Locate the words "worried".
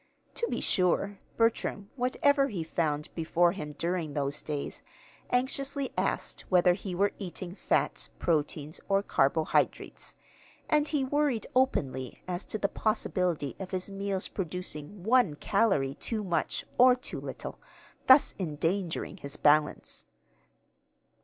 11.05-11.45